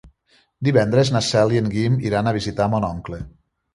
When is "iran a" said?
2.07-2.37